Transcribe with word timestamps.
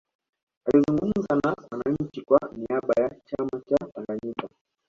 alizungumza 0.67 1.35
na 1.43 1.55
wananchi 1.71 2.21
kwa 2.21 2.39
niaba 2.57 2.93
ya 2.99 3.09
chama 3.25 3.61
cha 3.67 3.75
tanganyika 3.77 4.47